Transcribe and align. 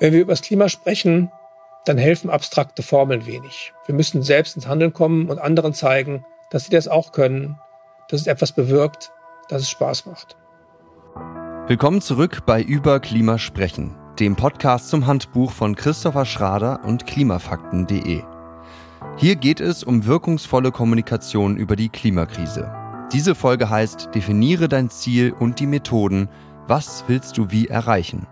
Wenn 0.00 0.12
wir 0.12 0.20
über 0.20 0.32
das 0.32 0.42
Klima 0.42 0.68
sprechen, 0.68 1.32
dann 1.84 1.98
helfen 1.98 2.30
abstrakte 2.30 2.84
Formeln 2.84 3.26
wenig. 3.26 3.72
Wir 3.86 3.96
müssen 3.96 4.22
selbst 4.22 4.54
ins 4.54 4.68
Handeln 4.68 4.92
kommen 4.92 5.28
und 5.28 5.40
anderen 5.40 5.74
zeigen, 5.74 6.24
dass 6.50 6.66
sie 6.66 6.70
das 6.70 6.86
auch 6.86 7.10
können, 7.10 7.58
dass 8.08 8.20
es 8.20 8.26
etwas 8.28 8.52
bewirkt, 8.52 9.10
dass 9.48 9.62
es 9.62 9.70
Spaß 9.70 10.06
macht. 10.06 10.36
Willkommen 11.66 12.00
zurück 12.00 12.46
bei 12.46 12.62
Über 12.62 13.00
Klima 13.00 13.38
sprechen, 13.38 13.96
dem 14.20 14.36
Podcast 14.36 14.88
zum 14.88 15.08
Handbuch 15.08 15.50
von 15.50 15.74
Christopher 15.74 16.26
Schrader 16.26 16.84
und 16.84 17.06
klimafakten.de. 17.06 18.22
Hier 19.16 19.34
geht 19.34 19.58
es 19.58 19.82
um 19.82 20.06
wirkungsvolle 20.06 20.70
Kommunikation 20.70 21.56
über 21.56 21.74
die 21.74 21.88
Klimakrise. 21.88 22.72
Diese 23.12 23.34
Folge 23.34 23.68
heißt 23.68 24.10
Definiere 24.14 24.68
dein 24.68 24.90
Ziel 24.90 25.32
und 25.32 25.58
die 25.58 25.66
Methoden. 25.66 26.28
Was 26.68 27.02
willst 27.08 27.36
du 27.36 27.50
wie 27.50 27.66
erreichen? 27.66 28.28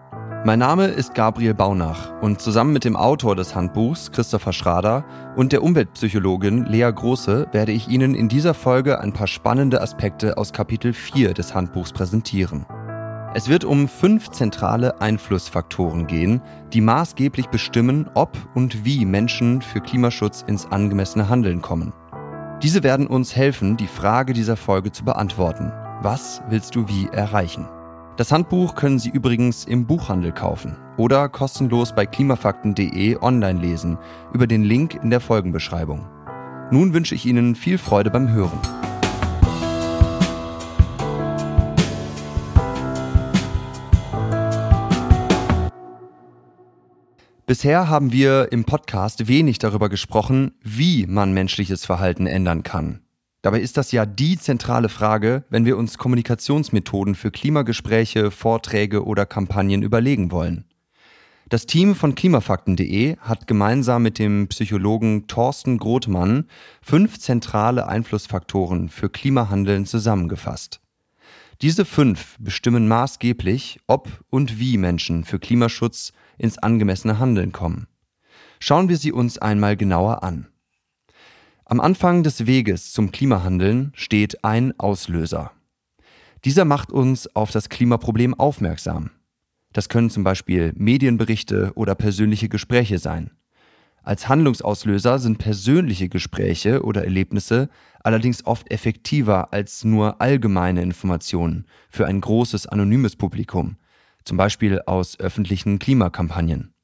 Mein 0.46 0.60
Name 0.60 0.86
ist 0.86 1.12
Gabriel 1.12 1.54
Baunach 1.54 2.22
und 2.22 2.40
zusammen 2.40 2.72
mit 2.72 2.84
dem 2.84 2.94
Autor 2.94 3.34
des 3.34 3.56
Handbuchs, 3.56 4.12
Christopher 4.12 4.52
Schrader, 4.52 5.04
und 5.34 5.50
der 5.50 5.60
Umweltpsychologin 5.60 6.66
Lea 6.66 6.88
Große 6.94 7.48
werde 7.50 7.72
ich 7.72 7.88
Ihnen 7.88 8.14
in 8.14 8.28
dieser 8.28 8.54
Folge 8.54 9.00
ein 9.00 9.12
paar 9.12 9.26
spannende 9.26 9.80
Aspekte 9.80 10.38
aus 10.38 10.52
Kapitel 10.52 10.92
4 10.92 11.34
des 11.34 11.52
Handbuchs 11.52 11.92
präsentieren. 11.92 12.64
Es 13.34 13.48
wird 13.48 13.64
um 13.64 13.88
fünf 13.88 14.30
zentrale 14.30 15.00
Einflussfaktoren 15.00 16.06
gehen, 16.06 16.40
die 16.72 16.80
maßgeblich 16.80 17.48
bestimmen, 17.48 18.08
ob 18.14 18.38
und 18.54 18.84
wie 18.84 19.04
Menschen 19.04 19.62
für 19.62 19.80
Klimaschutz 19.80 20.44
ins 20.46 20.66
angemessene 20.66 21.28
Handeln 21.28 21.60
kommen. 21.60 21.92
Diese 22.62 22.84
werden 22.84 23.08
uns 23.08 23.34
helfen, 23.34 23.76
die 23.76 23.88
Frage 23.88 24.32
dieser 24.32 24.56
Folge 24.56 24.92
zu 24.92 25.04
beantworten. 25.04 25.72
Was 26.02 26.40
willst 26.48 26.76
du 26.76 26.86
wie 26.86 27.08
erreichen? 27.08 27.66
Das 28.16 28.32
Handbuch 28.32 28.74
können 28.76 28.98
Sie 28.98 29.10
übrigens 29.10 29.66
im 29.66 29.86
Buchhandel 29.86 30.32
kaufen 30.32 30.78
oder 30.96 31.28
kostenlos 31.28 31.94
bei 31.94 32.06
klimafakten.de 32.06 33.18
online 33.20 33.60
lesen 33.60 33.98
über 34.32 34.46
den 34.46 34.64
Link 34.64 34.94
in 34.94 35.10
der 35.10 35.20
Folgenbeschreibung. 35.20 36.08
Nun 36.70 36.94
wünsche 36.94 37.14
ich 37.14 37.26
Ihnen 37.26 37.54
viel 37.54 37.76
Freude 37.76 38.10
beim 38.10 38.32
Hören. 38.32 38.58
Bisher 47.44 47.90
haben 47.90 48.12
wir 48.12 48.50
im 48.50 48.64
Podcast 48.64 49.28
wenig 49.28 49.58
darüber 49.58 49.90
gesprochen, 49.90 50.54
wie 50.62 51.06
man 51.06 51.34
menschliches 51.34 51.84
Verhalten 51.84 52.26
ändern 52.26 52.62
kann. 52.62 53.05
Dabei 53.46 53.60
ist 53.60 53.76
das 53.76 53.92
ja 53.92 54.06
die 54.06 54.36
zentrale 54.36 54.88
Frage, 54.88 55.44
wenn 55.50 55.64
wir 55.64 55.76
uns 55.76 55.98
Kommunikationsmethoden 55.98 57.14
für 57.14 57.30
Klimagespräche, 57.30 58.32
Vorträge 58.32 59.04
oder 59.04 59.24
Kampagnen 59.24 59.84
überlegen 59.84 60.32
wollen. 60.32 60.64
Das 61.48 61.64
Team 61.64 61.94
von 61.94 62.16
klimafakten.de 62.16 63.18
hat 63.18 63.46
gemeinsam 63.46 64.02
mit 64.02 64.18
dem 64.18 64.48
Psychologen 64.48 65.28
Thorsten 65.28 65.78
Grothmann 65.78 66.48
fünf 66.82 67.20
zentrale 67.20 67.86
Einflussfaktoren 67.86 68.88
für 68.88 69.10
Klimahandeln 69.10 69.86
zusammengefasst. 69.86 70.80
Diese 71.62 71.84
fünf 71.84 72.38
bestimmen 72.40 72.88
maßgeblich, 72.88 73.78
ob 73.86 74.24
und 74.28 74.58
wie 74.58 74.76
Menschen 74.76 75.22
für 75.22 75.38
Klimaschutz 75.38 76.12
ins 76.36 76.58
angemessene 76.58 77.20
Handeln 77.20 77.52
kommen. 77.52 77.86
Schauen 78.58 78.88
wir 78.88 78.96
sie 78.96 79.12
uns 79.12 79.38
einmal 79.38 79.76
genauer 79.76 80.24
an. 80.24 80.48
Am 81.68 81.80
Anfang 81.80 82.22
des 82.22 82.46
Weges 82.46 82.92
zum 82.92 83.10
Klimahandeln 83.10 83.90
steht 83.96 84.44
ein 84.44 84.78
Auslöser. 84.78 85.50
Dieser 86.44 86.64
macht 86.64 86.92
uns 86.92 87.34
auf 87.34 87.50
das 87.50 87.68
Klimaproblem 87.68 88.34
aufmerksam. 88.34 89.10
Das 89.72 89.88
können 89.88 90.08
zum 90.08 90.22
Beispiel 90.22 90.72
Medienberichte 90.76 91.72
oder 91.74 91.96
persönliche 91.96 92.48
Gespräche 92.48 93.00
sein. 93.00 93.32
Als 94.04 94.28
Handlungsauslöser 94.28 95.18
sind 95.18 95.38
persönliche 95.38 96.08
Gespräche 96.08 96.84
oder 96.84 97.02
Erlebnisse 97.02 97.68
allerdings 97.98 98.46
oft 98.46 98.70
effektiver 98.70 99.52
als 99.52 99.82
nur 99.82 100.20
allgemeine 100.20 100.82
Informationen 100.82 101.66
für 101.88 102.06
ein 102.06 102.20
großes 102.20 102.68
anonymes 102.68 103.16
Publikum, 103.16 103.74
zum 104.22 104.36
Beispiel 104.36 104.82
aus 104.86 105.18
öffentlichen 105.18 105.80
Klimakampagnen. 105.80 106.75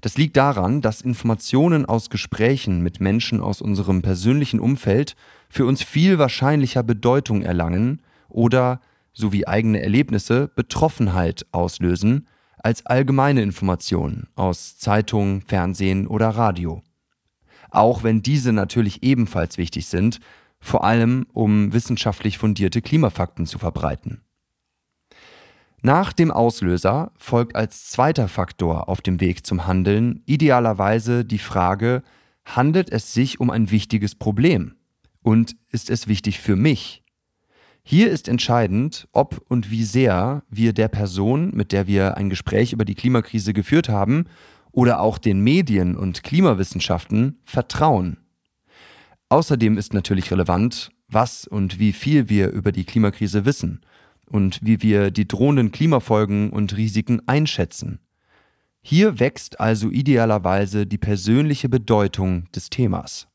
Das 0.00 0.16
liegt 0.16 0.36
daran, 0.36 0.80
dass 0.80 1.00
Informationen 1.00 1.84
aus 1.84 2.10
Gesprächen 2.10 2.82
mit 2.82 3.00
Menschen 3.00 3.40
aus 3.40 3.60
unserem 3.60 4.02
persönlichen 4.02 4.60
Umfeld 4.60 5.16
für 5.48 5.66
uns 5.66 5.82
viel 5.82 6.18
wahrscheinlicher 6.18 6.82
Bedeutung 6.82 7.42
erlangen 7.42 8.02
oder, 8.28 8.80
so 9.12 9.32
wie 9.32 9.46
eigene 9.46 9.82
Erlebnisse, 9.82 10.50
Betroffenheit 10.54 11.46
auslösen, 11.52 12.26
als 12.58 12.86
allgemeine 12.86 13.42
Informationen 13.42 14.28
aus 14.34 14.78
Zeitung, 14.78 15.42
Fernsehen 15.42 16.06
oder 16.06 16.28
Radio. 16.28 16.82
Auch 17.70 18.02
wenn 18.02 18.22
diese 18.22 18.52
natürlich 18.52 19.02
ebenfalls 19.02 19.58
wichtig 19.58 19.86
sind, 19.86 20.20
vor 20.60 20.84
allem 20.84 21.26
um 21.32 21.72
wissenschaftlich 21.72 22.38
fundierte 22.38 22.82
Klimafakten 22.82 23.46
zu 23.46 23.58
verbreiten. 23.58 24.22
Nach 25.82 26.12
dem 26.12 26.30
Auslöser 26.30 27.10
folgt 27.16 27.56
als 27.56 27.88
zweiter 27.88 28.28
Faktor 28.28 28.90
auf 28.90 29.00
dem 29.00 29.18
Weg 29.20 29.46
zum 29.46 29.66
Handeln 29.66 30.22
idealerweise 30.26 31.24
die 31.24 31.38
Frage, 31.38 32.02
handelt 32.44 32.92
es 32.92 33.14
sich 33.14 33.40
um 33.40 33.48
ein 33.48 33.70
wichtiges 33.70 34.14
Problem? 34.14 34.74
Und 35.22 35.56
ist 35.70 35.88
es 35.88 36.06
wichtig 36.06 36.38
für 36.38 36.54
mich? 36.54 37.02
Hier 37.82 38.10
ist 38.10 38.28
entscheidend, 38.28 39.08
ob 39.12 39.42
und 39.48 39.70
wie 39.70 39.84
sehr 39.84 40.42
wir 40.50 40.74
der 40.74 40.88
Person, 40.88 41.50
mit 41.54 41.72
der 41.72 41.86
wir 41.86 42.18
ein 42.18 42.28
Gespräch 42.28 42.74
über 42.74 42.84
die 42.84 42.94
Klimakrise 42.94 43.54
geführt 43.54 43.88
haben, 43.88 44.26
oder 44.72 45.00
auch 45.00 45.16
den 45.16 45.40
Medien 45.40 45.96
und 45.96 46.22
Klimawissenschaften 46.22 47.40
vertrauen. 47.42 48.18
Außerdem 49.30 49.78
ist 49.78 49.94
natürlich 49.94 50.30
relevant, 50.30 50.90
was 51.08 51.46
und 51.46 51.78
wie 51.78 51.92
viel 51.92 52.28
wir 52.28 52.50
über 52.50 52.70
die 52.70 52.84
Klimakrise 52.84 53.46
wissen 53.46 53.80
und 54.30 54.60
wie 54.62 54.82
wir 54.82 55.10
die 55.10 55.28
drohenden 55.28 55.72
Klimafolgen 55.72 56.50
und 56.50 56.76
Risiken 56.76 57.20
einschätzen. 57.26 58.00
Hier 58.82 59.20
wächst 59.20 59.60
also 59.60 59.90
idealerweise 59.90 60.86
die 60.86 60.98
persönliche 60.98 61.68
Bedeutung 61.68 62.50
des 62.52 62.70
Themas. 62.70 63.28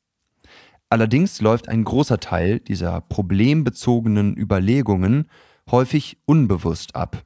Allerdings 0.89 1.41
läuft 1.41 1.69
ein 1.69 1.83
großer 1.83 2.19
Teil 2.19 2.59
dieser 2.59 3.01
problembezogenen 3.01 4.37
Überlegungen 4.37 5.29
häufig 5.69 6.17
unbewusst 6.25 6.95
ab. 6.95 7.23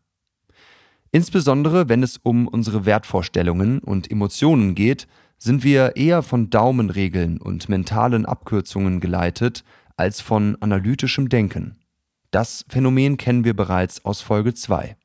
Insbesondere 1.11 1.89
wenn 1.89 2.03
es 2.03 2.17
um 2.17 2.47
unsere 2.47 2.85
Wertvorstellungen 2.85 3.79
und 3.79 4.11
Emotionen 4.11 4.75
geht, 4.75 5.07
sind 5.37 5.63
wir 5.63 5.95
eher 5.95 6.21
von 6.21 6.49
Daumenregeln 6.49 7.39
und 7.39 7.69
mentalen 7.69 8.25
Abkürzungen 8.25 8.99
geleitet 8.99 9.63
als 9.95 10.21
von 10.21 10.57
analytischem 10.61 11.29
Denken. 11.29 11.78
Das 12.31 12.63
Phänomen 12.69 13.17
kennen 13.17 13.43
wir 13.43 13.55
bereits 13.55 14.05
aus 14.05 14.21
Folge 14.21 14.53
2. 14.53 14.95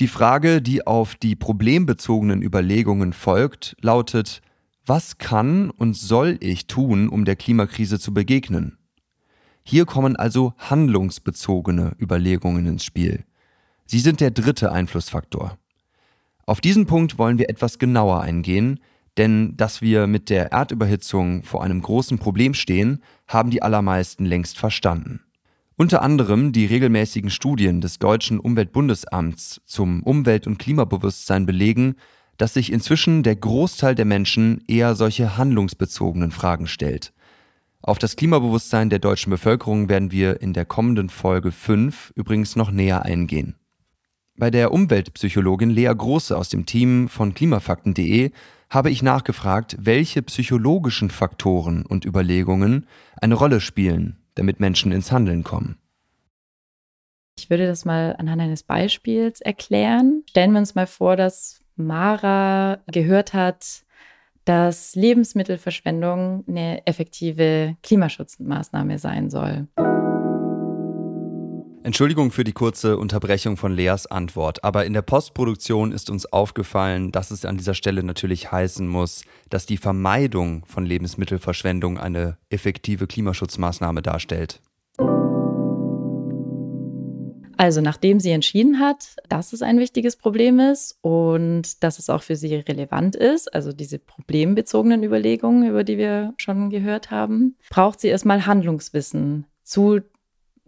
Die 0.00 0.08
Frage, 0.08 0.62
die 0.62 0.86
auf 0.86 1.14
die 1.14 1.36
problembezogenen 1.36 2.40
Überlegungen 2.40 3.12
folgt, 3.12 3.76
lautet, 3.82 4.40
was 4.86 5.18
kann 5.18 5.68
und 5.70 5.94
soll 5.94 6.38
ich 6.40 6.66
tun, 6.66 7.10
um 7.10 7.26
der 7.26 7.36
Klimakrise 7.36 8.00
zu 8.00 8.14
begegnen? 8.14 8.78
Hier 9.62 9.84
kommen 9.84 10.16
also 10.16 10.54
handlungsbezogene 10.56 11.94
Überlegungen 12.00 12.66
ins 12.66 12.84
Spiel. 12.84 13.24
Sie 13.84 14.00
sind 14.00 14.20
der 14.20 14.30
dritte 14.30 14.72
Einflussfaktor. 14.72 15.58
Auf 16.46 16.62
diesen 16.62 16.86
Punkt 16.86 17.18
wollen 17.18 17.38
wir 17.38 17.50
etwas 17.50 17.78
genauer 17.78 18.22
eingehen, 18.22 18.80
denn 19.18 19.54
dass 19.58 19.82
wir 19.82 20.06
mit 20.06 20.30
der 20.30 20.50
Erdüberhitzung 20.50 21.42
vor 21.42 21.62
einem 21.62 21.82
großen 21.82 22.18
Problem 22.18 22.54
stehen, 22.54 23.02
haben 23.28 23.50
die 23.50 23.62
allermeisten 23.62 24.24
längst 24.24 24.58
verstanden. 24.58 25.20
Unter 25.82 26.02
anderem 26.02 26.52
die 26.52 26.66
regelmäßigen 26.66 27.28
Studien 27.28 27.80
des 27.80 27.98
deutschen 27.98 28.38
Umweltbundesamts 28.38 29.62
zum 29.64 30.04
Umwelt- 30.04 30.46
und 30.46 30.60
Klimabewusstsein 30.60 31.44
belegen, 31.44 31.96
dass 32.36 32.54
sich 32.54 32.70
inzwischen 32.70 33.24
der 33.24 33.34
Großteil 33.34 33.96
der 33.96 34.04
Menschen 34.04 34.62
eher 34.68 34.94
solche 34.94 35.36
handlungsbezogenen 35.36 36.30
Fragen 36.30 36.68
stellt. 36.68 37.12
Auf 37.80 37.98
das 37.98 38.14
Klimabewusstsein 38.14 38.90
der 38.90 39.00
deutschen 39.00 39.30
Bevölkerung 39.30 39.88
werden 39.88 40.12
wir 40.12 40.40
in 40.40 40.52
der 40.52 40.66
kommenden 40.66 41.08
Folge 41.08 41.50
5 41.50 42.12
übrigens 42.14 42.54
noch 42.54 42.70
näher 42.70 43.04
eingehen. 43.04 43.56
Bei 44.36 44.52
der 44.52 44.72
Umweltpsychologin 44.72 45.70
Lea 45.70 45.92
Große 45.92 46.38
aus 46.38 46.48
dem 46.48 46.64
Team 46.64 47.08
von 47.08 47.34
klimafakten.de 47.34 48.30
habe 48.70 48.90
ich 48.92 49.02
nachgefragt, 49.02 49.76
welche 49.80 50.22
psychologischen 50.22 51.10
Faktoren 51.10 51.84
und 51.84 52.04
Überlegungen 52.04 52.86
eine 53.20 53.34
Rolle 53.34 53.60
spielen 53.60 54.21
damit 54.34 54.60
Menschen 54.60 54.92
ins 54.92 55.12
Handeln 55.12 55.44
kommen. 55.44 55.78
Ich 57.38 57.50
würde 57.50 57.66
das 57.66 57.84
mal 57.84 58.14
anhand 58.18 58.42
eines 58.42 58.62
Beispiels 58.62 59.40
erklären. 59.40 60.22
Stellen 60.28 60.52
wir 60.52 60.58
uns 60.58 60.74
mal 60.74 60.86
vor, 60.86 61.16
dass 61.16 61.60
Mara 61.76 62.80
gehört 62.86 63.32
hat, 63.34 63.84
dass 64.44 64.94
Lebensmittelverschwendung 64.94 66.44
eine 66.46 66.86
effektive 66.86 67.76
Klimaschutzmaßnahme 67.82 68.98
sein 68.98 69.30
soll. 69.30 69.68
Entschuldigung 71.84 72.30
für 72.30 72.44
die 72.44 72.52
kurze 72.52 72.96
Unterbrechung 72.96 73.56
von 73.56 73.72
Leas 73.72 74.06
Antwort, 74.06 74.62
aber 74.62 74.86
in 74.86 74.92
der 74.92 75.02
Postproduktion 75.02 75.90
ist 75.90 76.10
uns 76.10 76.32
aufgefallen, 76.32 77.10
dass 77.10 77.32
es 77.32 77.44
an 77.44 77.56
dieser 77.56 77.74
Stelle 77.74 78.04
natürlich 78.04 78.52
heißen 78.52 78.86
muss, 78.86 79.24
dass 79.50 79.66
die 79.66 79.78
Vermeidung 79.78 80.64
von 80.64 80.86
Lebensmittelverschwendung 80.86 81.98
eine 81.98 82.38
effektive 82.50 83.08
Klimaschutzmaßnahme 83.08 84.00
darstellt. 84.00 84.60
Also 87.56 87.80
nachdem 87.80 88.20
sie 88.20 88.30
entschieden 88.30 88.78
hat, 88.78 89.16
dass 89.28 89.52
es 89.52 89.60
ein 89.60 89.80
wichtiges 89.80 90.16
Problem 90.16 90.60
ist 90.60 90.98
und 91.00 91.82
dass 91.82 91.98
es 91.98 92.10
auch 92.10 92.22
für 92.22 92.36
sie 92.36 92.54
relevant 92.54 93.16
ist, 93.16 93.52
also 93.52 93.72
diese 93.72 93.98
problembezogenen 93.98 95.02
Überlegungen, 95.02 95.68
über 95.68 95.82
die 95.82 95.98
wir 95.98 96.34
schon 96.36 96.70
gehört 96.70 97.10
haben, 97.10 97.56
braucht 97.70 98.00
sie 98.00 98.08
erstmal 98.08 98.46
Handlungswissen 98.46 99.46
zu 99.64 100.00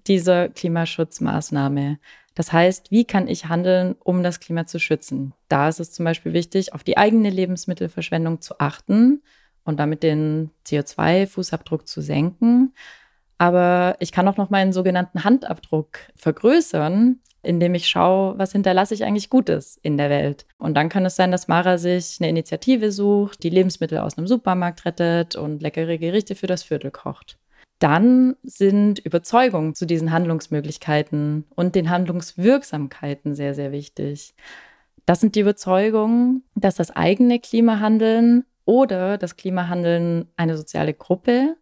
dieser 0.06 0.48
Klimaschutzmaßnahme. 0.48 1.98
Das 2.34 2.52
heißt, 2.52 2.90
wie 2.90 3.04
kann 3.04 3.28
ich 3.28 3.46
handeln, 3.46 3.94
um 4.02 4.22
das 4.22 4.40
Klima 4.40 4.66
zu 4.66 4.80
schützen? 4.80 5.34
Da 5.48 5.68
ist 5.68 5.80
es 5.80 5.92
zum 5.92 6.04
Beispiel 6.04 6.32
wichtig, 6.32 6.72
auf 6.74 6.82
die 6.82 6.96
eigene 6.96 7.30
Lebensmittelverschwendung 7.30 8.40
zu 8.40 8.58
achten 8.58 9.22
und 9.64 9.78
damit 9.78 10.02
den 10.02 10.50
CO2-Fußabdruck 10.66 11.86
zu 11.86 12.00
senken. 12.00 12.74
Aber 13.38 13.96
ich 14.00 14.12
kann 14.12 14.26
auch 14.28 14.36
noch 14.36 14.50
meinen 14.50 14.72
sogenannten 14.72 15.24
Handabdruck 15.24 15.98
vergrößern, 16.16 17.20
indem 17.42 17.74
ich 17.74 17.88
schaue, 17.88 18.38
was 18.38 18.52
hinterlasse 18.52 18.94
ich 18.94 19.04
eigentlich 19.04 19.30
Gutes 19.30 19.78
in 19.82 19.96
der 19.96 20.10
Welt. 20.10 20.46
Und 20.58 20.74
dann 20.74 20.88
kann 20.88 21.04
es 21.04 21.16
sein, 21.16 21.30
dass 21.30 21.46
Mara 21.46 21.78
sich 21.78 22.16
eine 22.20 22.30
Initiative 22.30 22.90
sucht, 22.90 23.42
die 23.42 23.50
Lebensmittel 23.50 23.98
aus 23.98 24.18
einem 24.18 24.26
Supermarkt 24.26 24.84
rettet 24.84 25.36
und 25.36 25.62
leckere 25.62 25.98
Gerichte 25.98 26.34
für 26.34 26.46
das 26.46 26.62
Viertel 26.62 26.90
kocht 26.90 27.38
dann 27.78 28.36
sind 28.42 28.98
Überzeugungen 29.00 29.74
zu 29.74 29.86
diesen 29.86 30.12
Handlungsmöglichkeiten 30.12 31.44
und 31.54 31.74
den 31.74 31.90
Handlungswirksamkeiten 31.90 33.34
sehr, 33.34 33.54
sehr 33.54 33.72
wichtig. 33.72 34.34
Das 35.06 35.20
sind 35.20 35.34
die 35.34 35.40
Überzeugungen, 35.40 36.44
dass 36.54 36.76
das 36.76 36.90
eigene 36.90 37.40
Klimahandeln 37.40 38.44
oder 38.64 39.18
das 39.18 39.36
Klimahandeln 39.36 40.28
eine 40.36 40.56
soziale 40.56 40.94
Gruppe, 40.94 41.56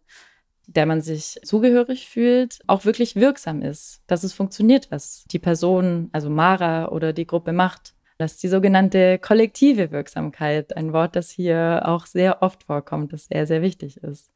der 0.67 0.85
man 0.85 1.01
sich 1.01 1.39
zugehörig 1.43 2.07
fühlt, 2.07 2.59
auch 2.67 2.85
wirklich 2.85 3.15
wirksam 3.15 3.61
ist, 3.61 4.01
dass 4.07 4.23
es 4.23 4.33
funktioniert, 4.33 4.91
was 4.91 5.25
die 5.25 5.39
Person, 5.39 6.09
also 6.13 6.29
Mara 6.29 6.89
oder 6.89 7.11
die 7.11 7.27
Gruppe 7.27 7.51
macht. 7.51 7.95
Das 8.17 8.33
ist 8.33 8.43
die 8.43 8.47
sogenannte 8.47 9.19
kollektive 9.19 9.91
Wirksamkeit, 9.91 10.77
ein 10.77 10.93
Wort, 10.93 11.15
das 11.17 11.31
hier 11.31 11.81
auch 11.83 12.05
sehr 12.05 12.41
oft 12.41 12.63
vorkommt, 12.63 13.11
das 13.11 13.25
sehr, 13.25 13.45
sehr 13.45 13.61
wichtig 13.61 13.97
ist. 13.97 14.31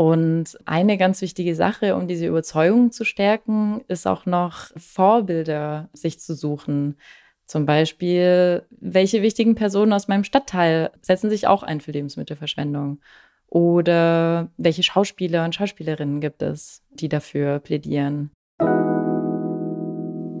Und 0.00 0.56
eine 0.64 0.96
ganz 0.96 1.20
wichtige 1.20 1.54
Sache, 1.54 1.94
um 1.94 2.08
diese 2.08 2.26
Überzeugung 2.26 2.90
zu 2.90 3.04
stärken, 3.04 3.82
ist 3.86 4.06
auch 4.06 4.24
noch 4.24 4.70
Vorbilder 4.74 5.90
sich 5.92 6.18
zu 6.18 6.34
suchen. 6.34 6.96
Zum 7.44 7.66
Beispiel, 7.66 8.62
welche 8.70 9.20
wichtigen 9.20 9.56
Personen 9.56 9.92
aus 9.92 10.08
meinem 10.08 10.24
Stadtteil 10.24 10.90
setzen 11.02 11.28
sich 11.28 11.46
auch 11.48 11.62
ein 11.62 11.82
für 11.82 11.90
Lebensmittelverschwendung? 11.90 13.02
Oder 13.46 14.48
welche 14.56 14.82
Schauspieler 14.82 15.44
und 15.44 15.54
Schauspielerinnen 15.54 16.22
gibt 16.22 16.40
es, 16.40 16.82
die 16.88 17.10
dafür 17.10 17.58
plädieren? 17.58 18.30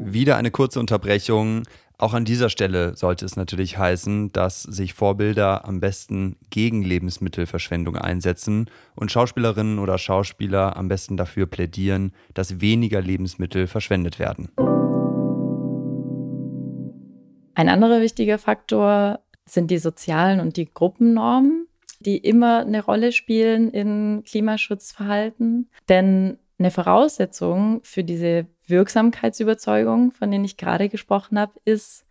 Wieder 0.02 0.38
eine 0.38 0.50
kurze 0.50 0.80
Unterbrechung. 0.80 1.64
Auch 2.00 2.14
an 2.14 2.24
dieser 2.24 2.48
Stelle 2.48 2.96
sollte 2.96 3.26
es 3.26 3.36
natürlich 3.36 3.76
heißen, 3.76 4.32
dass 4.32 4.62
sich 4.62 4.94
Vorbilder 4.94 5.66
am 5.66 5.80
besten 5.80 6.36
gegen 6.48 6.82
Lebensmittelverschwendung 6.82 7.94
einsetzen 7.94 8.70
und 8.96 9.12
Schauspielerinnen 9.12 9.78
oder 9.78 9.98
Schauspieler 9.98 10.78
am 10.78 10.88
besten 10.88 11.18
dafür 11.18 11.44
plädieren, 11.44 12.14
dass 12.32 12.62
weniger 12.62 13.02
Lebensmittel 13.02 13.66
verschwendet 13.66 14.18
werden. 14.18 14.48
Ein 17.54 17.68
anderer 17.68 18.00
wichtiger 18.00 18.38
Faktor 18.38 19.20
sind 19.44 19.70
die 19.70 19.76
sozialen 19.76 20.40
und 20.40 20.56
die 20.56 20.72
Gruppennormen, 20.72 21.66
die 21.98 22.16
immer 22.16 22.60
eine 22.60 22.82
Rolle 22.82 23.12
spielen 23.12 23.70
in 23.72 24.22
Klimaschutzverhalten. 24.24 25.68
Denn 25.90 26.38
eine 26.58 26.70
Voraussetzung 26.70 27.80
für 27.82 28.04
diese 28.04 28.46
Wirksamkeitsüberzeugung, 28.70 30.12
von 30.12 30.30
denen 30.30 30.44
ich 30.44 30.56
gerade 30.56 30.88
gesprochen 30.88 31.38
habe, 31.38 31.52
ist, 31.64 32.06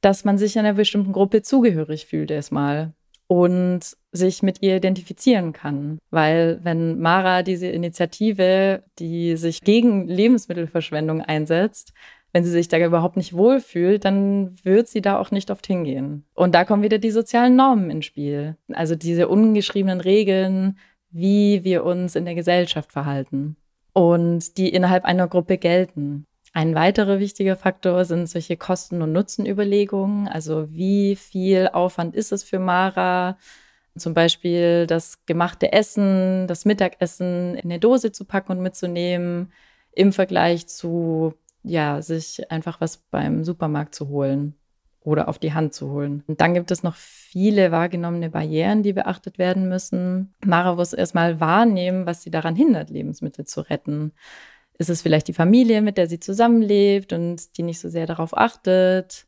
dass 0.00 0.24
man 0.24 0.38
sich 0.38 0.58
einer 0.58 0.74
bestimmten 0.74 1.12
Gruppe 1.12 1.42
zugehörig 1.42 2.06
fühlt 2.06 2.30
erstmal 2.30 2.92
und 3.26 3.80
sich 4.10 4.42
mit 4.42 4.62
ihr 4.62 4.76
identifizieren 4.76 5.52
kann. 5.52 5.98
Weil 6.10 6.60
wenn 6.62 6.98
Mara 6.98 7.42
diese 7.42 7.66
Initiative, 7.66 8.82
die 8.98 9.36
sich 9.36 9.60
gegen 9.62 10.08
Lebensmittelverschwendung 10.08 11.20
einsetzt, 11.20 11.92
wenn 12.32 12.44
sie 12.44 12.50
sich 12.50 12.68
da 12.68 12.78
überhaupt 12.78 13.16
nicht 13.16 13.34
wohlfühlt, 13.34 14.04
dann 14.04 14.54
wird 14.62 14.88
sie 14.88 15.00
da 15.00 15.18
auch 15.18 15.30
nicht 15.30 15.50
oft 15.50 15.66
hingehen. 15.66 16.24
Und 16.34 16.54
da 16.54 16.64
kommen 16.64 16.82
wieder 16.82 16.98
die 16.98 17.10
sozialen 17.10 17.56
Normen 17.56 17.90
ins 17.90 18.04
Spiel. 18.04 18.56
Also 18.72 18.94
diese 18.94 19.28
ungeschriebenen 19.28 20.00
Regeln, 20.00 20.78
wie 21.10 21.64
wir 21.64 21.84
uns 21.84 22.16
in 22.16 22.26
der 22.26 22.34
Gesellschaft 22.34 22.92
verhalten 22.92 23.56
und 23.98 24.58
die 24.58 24.68
innerhalb 24.68 25.04
einer 25.04 25.26
Gruppe 25.26 25.58
gelten. 25.58 26.24
Ein 26.52 26.76
weiterer 26.76 27.18
wichtiger 27.18 27.56
Faktor 27.56 28.04
sind 28.04 28.28
solche 28.28 28.56
Kosten- 28.56 29.02
und 29.02 29.12
Nutzenüberlegungen. 29.12 30.28
Also 30.28 30.72
wie 30.72 31.16
viel 31.16 31.68
Aufwand 31.72 32.14
ist 32.14 32.30
es 32.30 32.44
für 32.44 32.60
Mara, 32.60 33.38
zum 33.96 34.14
Beispiel 34.14 34.86
das 34.86 35.26
gemachte 35.26 35.72
Essen, 35.72 36.46
das 36.46 36.64
Mittagessen 36.64 37.56
in 37.56 37.70
eine 37.70 37.80
Dose 37.80 38.12
zu 38.12 38.24
packen 38.24 38.52
und 38.52 38.60
mitzunehmen, 38.60 39.52
im 39.90 40.12
Vergleich 40.12 40.68
zu, 40.68 41.34
ja, 41.64 42.00
sich 42.00 42.52
einfach 42.52 42.80
was 42.80 42.98
beim 42.98 43.42
Supermarkt 43.42 43.96
zu 43.96 44.08
holen 44.08 44.54
oder 45.08 45.28
auf 45.28 45.38
die 45.38 45.54
Hand 45.54 45.72
zu 45.72 45.90
holen. 45.90 46.22
Und 46.26 46.42
dann 46.42 46.52
gibt 46.52 46.70
es 46.70 46.82
noch 46.82 46.94
viele 46.94 47.72
wahrgenommene 47.72 48.28
Barrieren, 48.28 48.82
die 48.82 48.92
beachtet 48.92 49.38
werden 49.38 49.68
müssen. 49.68 50.34
Mara 50.44 50.74
muss 50.74 50.92
erstmal 50.92 51.40
wahrnehmen, 51.40 52.04
was 52.04 52.22
sie 52.22 52.30
daran 52.30 52.54
hindert, 52.54 52.90
Lebensmittel 52.90 53.46
zu 53.46 53.62
retten. 53.62 54.12
Ist 54.76 54.90
es 54.90 55.00
vielleicht 55.00 55.26
die 55.26 55.32
Familie, 55.32 55.80
mit 55.80 55.96
der 55.96 56.08
sie 56.08 56.20
zusammenlebt 56.20 57.14
und 57.14 57.56
die 57.56 57.62
nicht 57.62 57.80
so 57.80 57.88
sehr 57.88 58.06
darauf 58.06 58.36
achtet? 58.36 59.26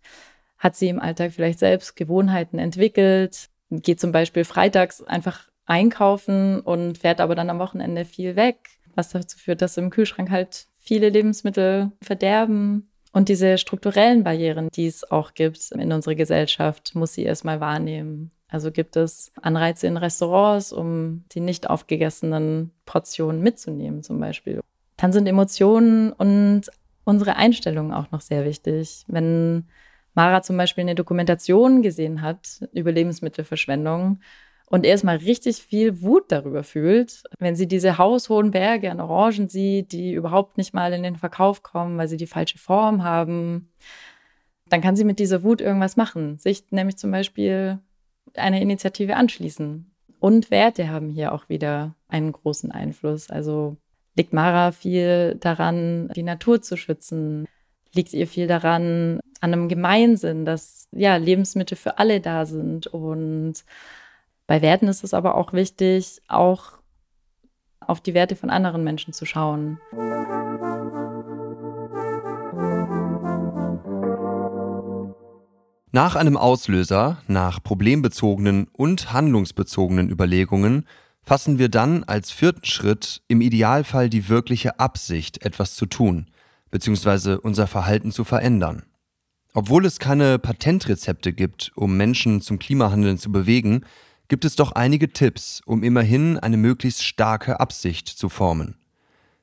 Hat 0.58 0.76
sie 0.76 0.88
im 0.88 1.00
Alltag 1.00 1.32
vielleicht 1.32 1.58
selbst 1.58 1.96
Gewohnheiten 1.96 2.58
entwickelt? 2.58 3.48
Geht 3.70 4.00
zum 4.00 4.12
Beispiel 4.12 4.44
freitags 4.44 5.02
einfach 5.02 5.48
einkaufen 5.64 6.60
und 6.60 6.98
fährt 6.98 7.22
aber 7.22 7.34
dann 7.34 7.48
am 7.48 7.58
Wochenende 7.58 8.04
viel 8.04 8.36
weg, 8.36 8.58
was 8.94 9.08
dazu 9.08 9.38
führt, 9.38 9.62
dass 9.62 9.78
im 9.78 9.88
Kühlschrank 9.88 10.30
halt 10.30 10.66
viele 10.78 11.08
Lebensmittel 11.08 11.90
verderben. 12.02 12.89
Und 13.12 13.28
diese 13.28 13.58
strukturellen 13.58 14.22
Barrieren, 14.22 14.68
die 14.72 14.86
es 14.86 15.10
auch 15.10 15.34
gibt 15.34 15.72
in 15.72 15.92
unserer 15.92 16.14
Gesellschaft, 16.14 16.94
muss 16.94 17.14
sie 17.14 17.24
erstmal 17.24 17.60
wahrnehmen. 17.60 18.30
Also 18.48 18.70
gibt 18.70 18.96
es 18.96 19.32
Anreize 19.40 19.86
in 19.86 19.96
Restaurants, 19.96 20.72
um 20.72 21.24
die 21.32 21.40
nicht 21.40 21.68
aufgegessenen 21.70 22.72
Portionen 22.84 23.42
mitzunehmen 23.42 24.02
zum 24.02 24.18
Beispiel. 24.20 24.60
Dann 24.96 25.12
sind 25.12 25.26
Emotionen 25.26 26.12
und 26.12 26.62
unsere 27.04 27.36
Einstellungen 27.36 27.92
auch 27.92 28.10
noch 28.10 28.20
sehr 28.20 28.44
wichtig. 28.44 29.04
Wenn 29.08 29.68
Mara 30.14 30.42
zum 30.42 30.56
Beispiel 30.56 30.82
eine 30.82 30.94
Dokumentation 30.94 31.82
gesehen 31.82 32.22
hat 32.22 32.60
über 32.72 32.92
Lebensmittelverschwendung 32.92 34.20
und 34.70 34.86
erstmal 34.86 35.16
richtig 35.16 35.56
viel 35.56 36.00
Wut 36.00 36.30
darüber 36.30 36.62
fühlt, 36.62 37.24
wenn 37.40 37.56
sie 37.56 37.66
diese 37.66 37.98
haushohen 37.98 38.52
Berge 38.52 38.90
an 38.90 39.00
Orangen 39.00 39.48
sieht, 39.48 39.90
die 39.90 40.12
überhaupt 40.12 40.56
nicht 40.56 40.72
mal 40.72 40.92
in 40.92 41.02
den 41.02 41.16
Verkauf 41.16 41.64
kommen, 41.64 41.98
weil 41.98 42.06
sie 42.06 42.16
die 42.16 42.28
falsche 42.28 42.56
Form 42.56 43.02
haben, 43.02 43.68
dann 44.68 44.80
kann 44.80 44.94
sie 44.94 45.04
mit 45.04 45.18
dieser 45.18 45.42
Wut 45.42 45.60
irgendwas 45.60 45.96
machen. 45.96 46.36
Sich 46.38 46.70
nämlich 46.70 46.96
zum 46.96 47.10
Beispiel 47.10 47.80
einer 48.34 48.60
Initiative 48.60 49.16
anschließen. 49.16 49.90
Und 50.20 50.52
Werte 50.52 50.88
haben 50.88 51.08
hier 51.08 51.32
auch 51.32 51.48
wieder 51.48 51.96
einen 52.06 52.30
großen 52.30 52.70
Einfluss. 52.70 53.28
Also 53.28 53.76
liegt 54.14 54.32
Mara 54.32 54.70
viel 54.70 55.34
daran, 55.40 56.10
die 56.14 56.22
Natur 56.22 56.62
zu 56.62 56.76
schützen? 56.76 57.48
Liegt 57.92 58.12
ihr 58.12 58.28
viel 58.28 58.46
daran, 58.46 59.18
an 59.40 59.52
einem 59.52 59.68
Gemeinsinn, 59.68 60.44
dass 60.44 60.86
ja 60.92 61.16
Lebensmittel 61.16 61.76
für 61.76 61.98
alle 61.98 62.20
da 62.20 62.46
sind 62.46 62.86
und 62.86 63.64
bei 64.50 64.62
Werten 64.62 64.88
ist 64.88 65.04
es 65.04 65.14
aber 65.14 65.36
auch 65.36 65.52
wichtig, 65.52 66.20
auch 66.26 66.80
auf 67.78 68.00
die 68.00 68.14
Werte 68.14 68.34
von 68.34 68.50
anderen 68.50 68.82
Menschen 68.82 69.12
zu 69.12 69.24
schauen. 69.24 69.78
Nach 75.92 76.16
einem 76.16 76.36
Auslöser, 76.36 77.18
nach 77.28 77.62
problembezogenen 77.62 78.66
und 78.72 79.12
handlungsbezogenen 79.12 80.10
Überlegungen 80.10 80.84
fassen 81.22 81.60
wir 81.60 81.68
dann 81.68 82.02
als 82.02 82.32
vierten 82.32 82.64
Schritt 82.64 83.22
im 83.28 83.42
Idealfall 83.42 84.10
die 84.10 84.28
wirkliche 84.28 84.80
Absicht, 84.80 85.44
etwas 85.44 85.76
zu 85.76 85.86
tun, 85.86 86.26
bzw. 86.72 87.36
unser 87.36 87.68
Verhalten 87.68 88.10
zu 88.10 88.24
verändern. 88.24 88.82
Obwohl 89.54 89.86
es 89.86 90.00
keine 90.00 90.40
Patentrezepte 90.40 91.32
gibt, 91.32 91.70
um 91.76 91.96
Menschen 91.96 92.40
zum 92.40 92.58
Klimahandeln 92.58 93.16
zu 93.16 93.30
bewegen, 93.30 93.84
gibt 94.30 94.44
es 94.44 94.54
doch 94.54 94.72
einige 94.72 95.12
Tipps, 95.12 95.60
um 95.66 95.82
immerhin 95.82 96.38
eine 96.38 96.56
möglichst 96.56 97.02
starke 97.04 97.58
Absicht 97.58 98.08
zu 98.08 98.28
formen. 98.28 98.76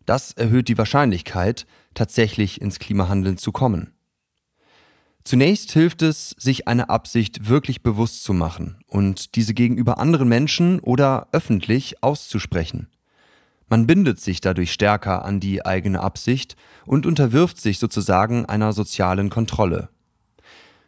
Das 0.05 0.31
erhöht 0.31 0.69
die 0.69 0.77
Wahrscheinlichkeit, 0.77 1.67
tatsächlich 1.93 2.61
ins 2.61 2.79
Klimahandeln 2.79 3.37
zu 3.37 3.51
kommen. 3.51 3.91
Zunächst 5.25 5.73
hilft 5.73 6.03
es, 6.03 6.29
sich 6.29 6.69
eine 6.69 6.89
Absicht 6.89 7.49
wirklich 7.49 7.83
bewusst 7.83 8.23
zu 8.23 8.33
machen 8.33 8.79
und 8.87 9.35
diese 9.35 9.53
gegenüber 9.53 9.97
anderen 9.97 10.29
Menschen 10.29 10.79
oder 10.79 11.27
öffentlich 11.33 12.01
auszusprechen. 12.01 12.87
Man 13.67 13.87
bindet 13.87 14.21
sich 14.21 14.39
dadurch 14.39 14.71
stärker 14.71 15.25
an 15.25 15.41
die 15.41 15.65
eigene 15.65 15.99
Absicht 15.99 16.55
und 16.85 17.05
unterwirft 17.05 17.59
sich 17.59 17.77
sozusagen 17.77 18.45
einer 18.45 18.71
sozialen 18.71 19.29
Kontrolle. 19.29 19.89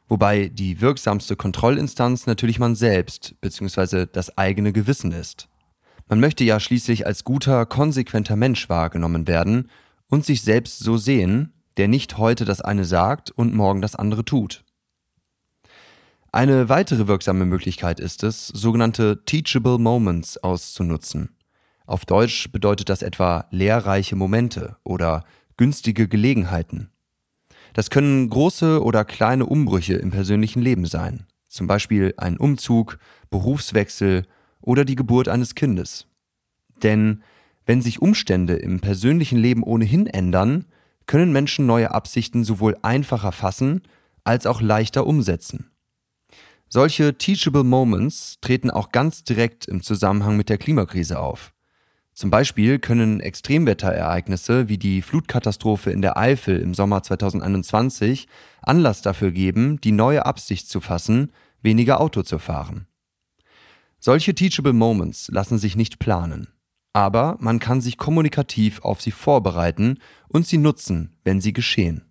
Wobei 0.10 0.48
die 0.50 0.82
wirksamste 0.82 1.36
Kontrollinstanz 1.36 2.26
natürlich 2.26 2.58
man 2.58 2.76
selbst 2.76 3.36
bzw. 3.42 4.08
das 4.12 4.38
eigene 4.38 4.74
Gewissen 4.74 5.12
ist. 5.12 5.48
Man 6.08 6.20
möchte 6.20 6.44
ja 6.44 6.60
schließlich 6.60 7.06
als 7.06 7.24
guter, 7.24 7.68
konsequenter 7.68 8.36
Mensch 8.36 8.68
wahrgenommen 8.68 9.28
werden 9.28 9.70
und 10.10 10.26
sich 10.26 10.42
selbst 10.42 10.80
so 10.80 10.98
sehen, 10.98 11.54
der 11.78 11.88
nicht 11.88 12.18
heute 12.18 12.44
das 12.44 12.60
eine 12.60 12.86
sagt 12.86 13.30
und 13.30 13.54
morgen 13.54 13.82
das 13.84 13.96
andere 13.96 14.26
tut. 14.26 14.66
Eine 16.32 16.70
weitere 16.70 17.08
wirksame 17.08 17.46
Möglichkeit 17.46 18.00
ist 18.00 18.24
es, 18.24 18.48
sogenannte 18.48 19.24
Teachable 19.26 19.78
Moments 19.78 20.38
auszunutzen. 20.38 21.30
Auf 21.86 22.06
Deutsch 22.06 22.52
bedeutet 22.52 22.90
das 22.90 23.04
etwa 23.04 23.46
lehrreiche 23.52 24.16
Momente 24.16 24.78
oder 24.84 25.24
günstige 25.58 26.08
Gelegenheiten. 26.08 26.90
Das 27.74 27.90
können 27.90 28.30
große 28.30 28.84
oder 28.84 29.06
kleine 29.06 29.46
Umbrüche 29.46 29.96
im 29.96 30.12
persönlichen 30.12 30.62
Leben 30.62 30.86
sein, 30.86 31.26
zum 31.48 31.68
Beispiel 31.68 32.14
ein 32.18 32.38
Umzug, 32.38 32.98
Berufswechsel 33.30 34.26
oder 34.62 34.86
die 34.86 34.96
Geburt 34.96 35.28
eines 35.28 35.56
Kindes. 35.56 36.08
Denn 36.84 37.24
wenn 37.66 37.82
sich 37.82 38.02
Umstände 38.02 38.56
im 38.56 38.80
persönlichen 38.80 39.38
Leben 39.38 39.64
ohnehin 39.64 40.08
ändern, 40.08 40.66
können 41.06 41.32
Menschen 41.32 41.66
neue 41.66 41.92
Absichten 41.92 42.44
sowohl 42.44 42.78
einfacher 42.82 43.32
fassen 43.32 43.82
als 44.24 44.46
auch 44.46 44.62
leichter 44.62 45.08
umsetzen. 45.08 45.72
Solche 46.68 47.18
Teachable 47.18 47.64
Moments 47.64 48.38
treten 48.42 48.70
auch 48.70 48.92
ganz 48.92 49.24
direkt 49.24 49.66
im 49.66 49.82
Zusammenhang 49.82 50.38
mit 50.38 50.50
der 50.50 50.60
Klimakrise 50.60 51.20
auf. 51.20 51.52
Zum 52.20 52.32
Beispiel 52.32 52.80
können 52.80 53.22
Extremwetterereignisse 53.22 54.68
wie 54.68 54.78
die 54.78 55.02
Flutkatastrophe 55.02 55.92
in 55.92 56.02
der 56.02 56.18
Eifel 56.18 56.60
im 56.60 56.74
Sommer 56.74 57.02
2021 57.02 58.28
Anlass 58.62 59.02
dafür 59.02 59.32
geben, 59.32 59.80
die 59.80 59.94
neue 59.94 60.26
Absicht 60.26 60.68
zu 60.68 60.82
fassen, 60.82 61.32
weniger 61.62 62.02
Auto 62.02 62.24
zu 62.24 62.38
fahren. 62.38 62.88
Solche 64.00 64.36
Teachable 64.36 64.74
Moments 64.74 65.30
lassen 65.30 65.58
sich 65.58 65.78
nicht 65.78 66.00
planen 66.00 66.50
aber 66.94 67.38
man 67.40 67.60
kann 67.60 67.82
sich 67.82 67.98
kommunikativ 67.98 68.82
auf 68.84 69.02
sie 69.02 69.12
vorbereiten 69.12 70.00
und 70.28 70.48
sie 70.48 70.58
nutzen, 70.58 71.16
wenn 71.24 71.40
sie 71.40 71.54
geschehen. 71.54 72.04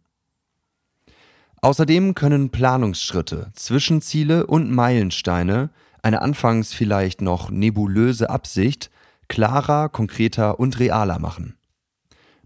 Außerdem 1.61 2.15
können 2.15 2.51
Planungsschritte, 2.51 3.51
Zwischenziele 3.55 4.47
und 4.47 4.71
Meilensteine 4.71 5.71
eine 6.03 6.23
anfangs 6.23 6.73
vielleicht 6.73 7.21
noch 7.21 7.51
nebulöse 7.51 8.31
Absicht 8.31 8.91
klarer, 9.29 9.89
konkreter 9.89 10.59
und 10.59 10.79
realer 10.79 11.19
machen. 11.19 11.59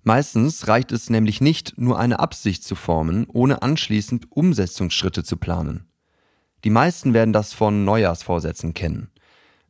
Meistens 0.02 0.66
reicht 0.66 0.90
es 0.90 1.10
nämlich 1.10 1.40
nicht, 1.40 1.78
nur 1.78 1.98
eine 1.98 2.18
Absicht 2.18 2.64
zu 2.64 2.74
formen, 2.74 3.26
ohne 3.28 3.62
anschließend 3.62 4.26
Umsetzungsschritte 4.30 5.22
zu 5.22 5.36
planen. 5.36 5.86
Die 6.64 6.70
meisten 6.70 7.14
werden 7.14 7.32
das 7.32 7.52
von 7.52 7.84
Neujahrsvorsätzen 7.84 8.74
kennen. 8.74 9.10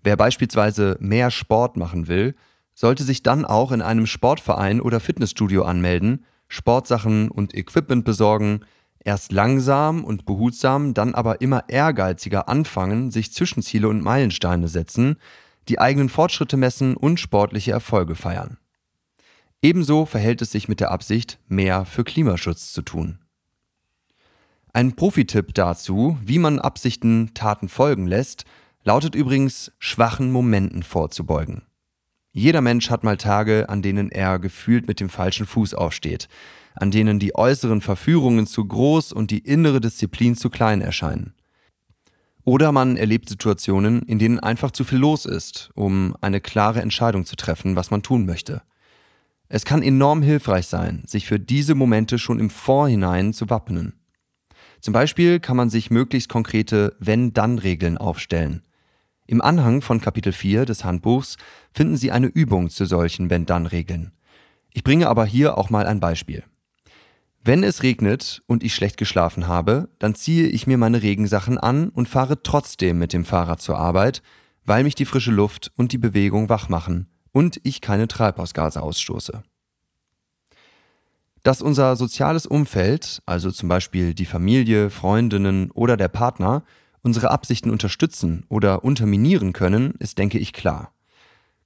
Wer 0.02 0.16
beispielsweise 0.16 0.97
mehr 1.00 1.31
Sport 1.31 1.76
machen 1.76 2.09
will, 2.09 2.35
sollte 2.75 3.04
sich 3.04 3.23
dann 3.23 3.45
auch 3.45 3.73
in 3.73 3.83
einem 3.83 4.07
Sportverein 4.07 4.81
oder 4.81 5.00
Fitnessstudio 5.00 5.64
anmelden, 5.64 6.25
Sportsachen 6.49 7.31
und 7.31 7.54
Equipment 7.54 8.04
besorgen, 8.04 8.61
erst 9.04 9.33
langsam 9.33 10.04
und 10.04 10.25
behutsam, 10.25 10.95
dann 10.95 11.14
aber 11.14 11.40
immer 11.40 11.64
ehrgeiziger 11.69 12.49
anfangen, 12.49 13.11
sich 13.11 13.33
Zwischenziele 13.33 13.88
und 13.88 14.02
Meilensteine 14.02 14.69
setzen, 14.69 15.16
die 15.69 15.78
eigenen 15.78 16.09
Fortschritte 16.09 16.57
messen 16.57 16.97
und 16.97 17.21
sportliche 17.21 17.73
Erfolge 17.73 18.14
feiern. 18.14 18.59
Ebenso 19.62 20.07
verhält 20.07 20.42
es 20.42 20.50
sich 20.50 20.69
mit 20.69 20.81
der 20.81 20.90
Absicht, 20.90 21.38
mehr 21.49 21.85
für 21.85 22.02
Klimaschutz 22.02 22.73
zu 22.73 22.83
tun. 22.83 23.19
Ein 24.73 24.97
Profitipp 24.97 25.54
dazu, 25.54 26.19
wie 26.23 26.38
man 26.38 26.59
Absichten 26.59 27.33
Taten 27.35 27.69
folgen 27.69 28.07
lässt, 28.07 28.45
lautet 28.85 29.14
übrigens, 29.14 29.71
schwachen 29.78 30.33
Momenten 30.33 30.83
vorzubeugen. 30.83 31.62
Jeder 32.33 32.62
Mensch 32.62 32.88
hat 32.88 33.04
mal 33.04 33.19
Tage, 33.19 33.69
an 33.69 33.83
denen 33.83 34.11
er 34.11 34.38
gefühlt 34.38 34.88
mit 34.88 34.99
dem 34.99 35.11
falschen 35.11 35.47
Fuß 35.47 35.75
aufsteht, 35.75 36.28
an 36.75 36.90
denen 36.90 37.19
die 37.19 37.35
äußeren 37.35 37.83
Verführungen 37.83 38.47
zu 38.47 38.64
groß 38.64 39.12
und 39.12 39.31
die 39.31 39.40
innere 39.40 39.81
Disziplin 39.81 40.35
zu 40.35 40.49
klein 40.49 40.81
erscheinen. 40.81 41.35
Oder 42.44 42.72
man 42.72 42.96
erlebt 42.96 43.28
Situationen, 43.28 44.02
in 44.02 44.18
denen 44.18 44.40
einfach 44.40 44.72
zu 44.72 44.84
viel 44.84 44.99
los 44.99 45.26
ist, 45.26 45.70
um 45.75 46.16
eine 46.20 46.40
klare 46.40 46.82
Entscheidung 46.82 47.25
zu 47.25 47.37
treffen, 47.37 47.76
was 47.76 47.90
man 47.90 48.02
tun 48.02 48.26
möchte. 48.26 48.62
Es 49.49 49.64
kann 49.64 49.82
enorm 49.82 50.22
hilfreich 50.22 50.66
sein, 50.66 51.02
sich 51.06 51.26
für 51.26 51.38
diese 51.38 51.75
Momente 51.75 52.18
schon 52.18 52.40
im 52.40 52.50
Vorhinein 52.50 53.32
zu 53.32 53.50
wappnen. 53.50 53.94
Zum 54.80 54.92
Beispiel 54.92 55.38
kann 55.38 55.56
man 55.56 55.70
sich 55.70 55.90
möglichst 55.90 56.28
konkrete 56.28 56.96
Wenn-Dann-Regeln 56.99 57.99
aufstellen. 57.99 58.62
Im 59.26 59.40
Anhang 59.40 59.80
von 59.80 60.00
Kapitel 60.00 60.32
4 60.32 60.64
des 60.64 60.84
Handbuchs 60.84 61.37
finden 61.72 61.96
Sie 61.96 62.11
eine 62.11 62.26
Übung 62.26 62.70
zu 62.70 62.87
solchen 62.87 63.30
Wenn-Dann-Regeln. 63.30 64.11
Ich 64.72 64.82
bringe 64.82 65.08
aber 65.08 65.25
hier 65.25 65.56
auch 65.58 65.70
mal 65.70 65.87
ein 65.87 66.00
Beispiel. 66.00 66.42
Wenn 67.44 67.64
es 67.64 67.82
regnet 67.82 68.40
und 68.46 68.62
ich 68.62 68.72
schlecht 68.72 68.96
geschlafen 68.96 69.49
habe, 69.49 69.88
dann 69.99 70.14
ziehe 70.14 70.46
ich 70.46 70.68
mir 70.68 70.78
meine 70.78 71.02
Regensachen 71.02 71.58
an 71.58 71.88
und 71.88 72.08
fahre 72.08 72.40
trotzdem 72.44 72.99
mit 72.99 73.12
dem 73.12 73.25
Fahrrad 73.25 73.61
zur 73.61 73.78
Arbeit, 73.78 74.22
weil 74.64 74.84
mich 74.84 74.94
die 74.94 75.06
frische 75.06 75.32
Luft 75.32 75.72
und 75.76 75.90
die 75.90 75.99
Bewegung 75.99 76.49
wach 76.49 76.68
machen 76.68 77.08
und 77.32 77.58
ich 77.64 77.80
keine 77.80 78.06
Treibhausgase 78.06 78.80
ausstoße. 78.80 79.42
Dass 81.42 81.62
unser 81.62 81.96
soziales 81.96 82.46
Umfeld, 82.46 83.22
also 83.26 83.50
zum 83.50 83.68
Beispiel 83.68 84.14
die 84.14 84.26
Familie, 84.26 84.90
Freundinnen 84.90 85.72
oder 85.72 85.96
der 85.96 86.06
Partner, 86.06 86.62
unsere 87.02 87.32
Absichten 87.32 87.70
unterstützen 87.70 88.46
oder 88.49 88.84
unterminieren 88.84 89.52
können, 89.52 89.94
ist, 89.99 90.18
denke 90.18 90.38
ich, 90.38 90.52
klar. 90.52 90.92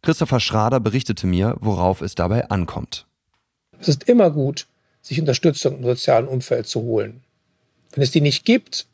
Christopher 0.00 0.40
Schrader 0.40 0.80
berichtete 0.80 1.26
mir, 1.26 1.56
worauf 1.60 2.00
es 2.00 2.14
dabei 2.14 2.48
ankommt. 2.48 3.06
Es 3.78 3.88
ist 3.88 4.04
immer 4.04 4.30
gut, 4.30 4.66
sich 5.06 5.20
Unterstützung 5.20 5.78
im 5.78 5.84
sozialen 5.84 6.26
Umfeld 6.26 6.66
zu 6.66 6.82
holen. 6.82 7.22
Wenn 7.92 8.02
es 8.02 8.10
die 8.10 8.20
nicht 8.20 8.44
gibt, 8.44 8.86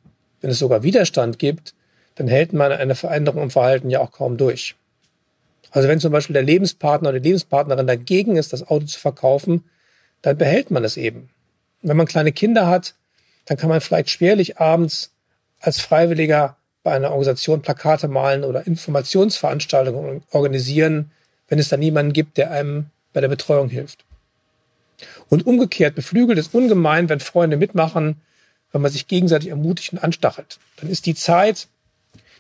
wenn 0.43 0.51
es 0.51 0.59
sogar 0.59 0.83
Widerstand 0.83 1.39
gibt, 1.39 1.75
dann 2.17 2.29
hält 2.29 2.53
man 2.53 2.71
eine 2.71 2.95
Veränderung 2.95 3.45
im 3.45 3.51
Verhalten 3.51 3.89
ja 3.89 4.01
auch 4.01 4.13
kaum 4.13 4.37
durch. 4.37 4.75
Also 5.71 5.89
wenn 5.89 6.01
zum 6.01 6.13
Beispiel 6.13 6.35
der 6.35 6.43
Lebenspartner 6.43 7.09
oder 7.09 7.21
die 7.21 7.29
Lebenspartnerin 7.31 7.87
dagegen 7.87 8.37
ist, 8.37 8.53
das 8.53 8.69
Auto 8.69 8.85
zu 8.85 9.01
verkaufen, 9.01 9.65
dann 10.21 10.37
behält 10.37 10.71
man 10.71 10.85
es 10.85 10.99
eben. 10.99 11.31
wenn 11.81 11.97
man 11.97 12.07
kleine 12.07 12.33
Kinder 12.33 12.67
hat, 12.67 12.95
dann 13.47 13.57
kann 13.57 13.71
man 13.71 13.81
vielleicht 13.81 14.11
schwerlich 14.11 14.59
abends 14.59 15.13
als 15.61 15.81
Freiwilliger 15.81 16.57
bei 16.83 16.93
einer 16.93 17.11
Organisation 17.11 17.63
Plakate 17.63 18.07
malen 18.07 18.45
oder 18.45 18.67
Informationsveranstaltungen 18.67 20.23
organisieren, 20.31 21.11
wenn 21.49 21.59
es 21.59 21.71
da 21.71 21.77
niemanden 21.77 22.13
gibt, 22.13 22.37
der 22.37 22.51
einem 22.51 22.87
bei 23.15 23.21
der 23.21 23.29
Betreuung 23.29 23.69
hilft. 23.69 24.05
Und 25.29 25.47
umgekehrt 25.47 25.95
beflügelt 25.95 26.39
es 26.39 26.49
ungemein, 26.49 27.09
wenn 27.09 27.21
Freunde 27.21 27.57
mitmachen, 27.57 28.21
wenn 28.73 28.83
man 28.83 28.91
sich 28.91 29.07
gegenseitig 29.07 29.51
ermutigt 29.51 29.93
und 29.93 29.99
anstachelt. 29.99 30.59
Dann 30.77 30.89
ist 30.89 31.07
die 31.07 31.15
Zeit, 31.15 31.69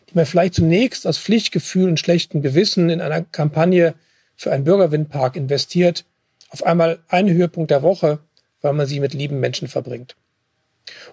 die 0.09 0.15
man 0.15 0.27
vielleicht 0.27 0.55
zunächst 0.55 1.07
aus 1.07 1.19
Pflichtgefühl 1.19 1.89
und 1.89 2.01
schlechtem 2.01 2.43
Gewissen 2.43 2.91
in 2.91 3.01
einer 3.01 3.23
Kampagne 3.23 3.95
für 4.37 4.53
einen 4.53 4.65
Bürgerwindpark 4.65 5.37
investiert, 5.37 6.05
auf 6.51 6.65
einmal 6.65 6.99
ein 7.09 7.31
Höhepunkt 7.31 7.71
der 7.71 7.83
Woche, 7.83 8.19
weil 8.61 8.73
man 8.73 8.87
sie 8.87 9.01
mit 9.01 9.15
lieben 9.15 9.41
Menschen 9.41 9.69
verbringt. 9.69 10.17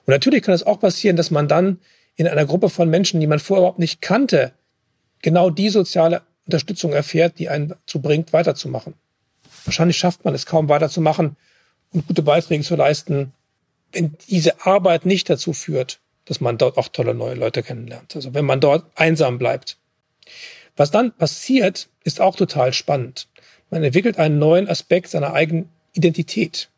Und 0.06 0.08
natürlich 0.08 0.44
kann 0.44 0.54
es 0.54 0.66
auch 0.66 0.80
passieren, 0.80 1.16
dass 1.16 1.32
man 1.32 1.48
dann 1.48 1.80
in 2.16 2.28
einer 2.28 2.46
Gruppe 2.46 2.70
von 2.70 2.90
Menschen, 2.90 3.20
die 3.20 3.28
man 3.28 3.40
vorher 3.40 3.62
überhaupt 3.62 3.80
nicht 3.80 4.02
kannte, 4.02 4.52
genau 5.22 5.50
die 5.50 5.70
soziale 5.70 6.22
Unterstützung 6.46 6.92
erfährt, 6.92 7.40
die 7.40 7.50
einen 7.50 7.70
dazu 7.70 8.02
bringt, 8.02 8.34
weiterzumachen. 8.34 8.96
Wahrscheinlich 9.66 9.98
schafft 9.98 10.26
man 10.26 10.34
es 10.34 10.46
kaum 10.46 10.70
weiterzumachen 10.70 11.36
und 11.92 12.08
gute 12.08 12.22
Beiträge 12.22 12.64
zu 12.64 12.76
leisten, 12.76 13.34
wenn 13.92 14.16
diese 14.30 14.66
Arbeit 14.66 15.06
nicht 15.06 15.30
dazu 15.30 15.54
führt, 15.54 16.00
dass 16.26 16.42
man 16.42 16.58
dort 16.58 16.78
auch 16.78 16.90
tolle 16.90 17.16
neue 17.16 17.36
Leute 17.36 17.64
kennenlernt. 17.64 18.16
Also 18.16 18.34
wenn 18.34 18.46
man 18.46 18.62
dort 18.62 18.86
einsam 18.96 19.38
bleibt. 19.38 19.78
Was 20.78 20.92
dann 20.92 21.12
passiert, 21.12 21.90
ist 22.04 22.22
auch 22.22 22.36
total 22.36 22.72
spannend. 22.74 23.28
Man 23.70 23.84
entwickelt 23.84 24.18
einen 24.18 24.40
neuen 24.40 24.70
Aspekt 24.70 25.10
seiner 25.10 25.34
eigenen 25.34 25.70
Identität. 25.94 26.70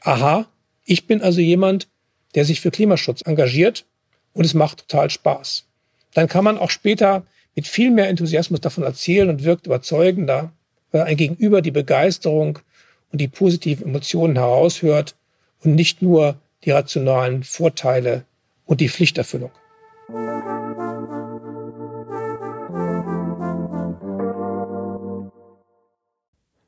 Aha, 0.00 0.46
ich 0.84 1.06
bin 1.06 1.22
also 1.22 1.40
jemand, 1.40 1.88
der 2.34 2.44
sich 2.44 2.60
für 2.60 2.70
Klimaschutz 2.70 3.22
engagiert 3.22 3.84
und 4.32 4.44
es 4.44 4.54
macht 4.54 4.88
total 4.88 5.10
Spaß. 5.10 5.66
Dann 6.14 6.28
kann 6.28 6.44
man 6.44 6.58
auch 6.58 6.70
später 6.70 7.26
mit 7.54 7.66
viel 7.66 7.90
mehr 7.90 8.08
Enthusiasmus 8.08 8.60
davon 8.60 8.84
erzählen 8.84 9.28
und 9.28 9.44
wirkt 9.44 9.66
überzeugender, 9.66 10.52
ein 10.92 11.16
Gegenüber 11.16 11.62
die 11.62 11.70
Begeisterung 11.70 12.58
und 13.12 13.20
die 13.20 13.28
positiven 13.28 13.86
Emotionen 13.86 14.36
heraushört 14.36 15.14
und 15.62 15.74
nicht 15.74 16.02
nur 16.02 16.36
die 16.64 16.70
rationalen 16.70 17.44
Vorteile 17.44 18.24
und 18.64 18.80
die 18.80 18.88
Pflichterfüllung. 18.88 19.50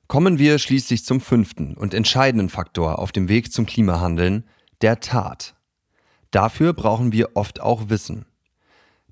Kommen 0.07 0.39
wir 0.39 0.59
schließlich 0.59 1.05
zum 1.05 1.21
fünften 1.21 1.75
und 1.77 1.93
entscheidenden 1.93 2.49
Faktor 2.49 2.99
auf 2.99 3.13
dem 3.13 3.29
Weg 3.29 3.53
zum 3.53 3.67
Klimahandeln, 3.67 4.45
der 4.81 5.01
Tat. 5.01 5.55
Dafür 6.31 6.73
brauchen 6.73 7.13
wir 7.13 7.37
oft 7.37 7.61
auch 7.61 7.91
Wissen. 7.91 8.25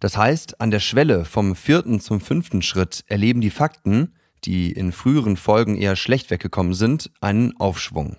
Das 0.00 0.16
heißt, 0.16 0.60
an 0.60 0.70
der 0.70 0.80
Schwelle 0.80 1.25
vom 1.25 1.54
vierten 1.54 2.00
zum 2.00 2.20
fünften 2.20 2.62
Schritt 2.62 3.04
erleben 3.08 3.40
die 3.40 3.50
Fakten, 3.50 4.14
die 4.45 4.73
in 4.73 4.93
früheren 4.93 5.37
Folgen 5.37 5.76
eher 5.76 5.97
schlecht 5.97 6.31
weggekommen 6.31 6.75
sind, 6.75 7.11
einen 7.21 7.57
Aufschwung. 7.57 8.16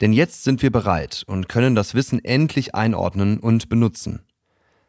Denn 0.00 0.12
jetzt 0.12 0.44
sind 0.44 0.62
wir 0.62 0.72
bereit 0.72 1.22
und 1.26 1.48
können 1.48 1.74
das 1.74 1.94
Wissen 1.94 2.24
endlich 2.24 2.74
einordnen 2.74 3.38
und 3.38 3.68
benutzen. 3.68 4.22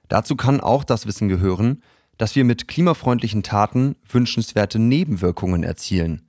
Dazu 0.08 0.36
kann 0.36 0.60
auch 0.60 0.84
das 0.84 1.06
Wissen 1.06 1.30
gehören, 1.30 1.84
dass 2.18 2.36
wir 2.36 2.44
mit 2.44 2.68
klimafreundlichen 2.68 3.44
Taten 3.44 3.96
wünschenswerte 4.08 4.80
Nebenwirkungen 4.80 5.64
erzielen. 5.64 6.28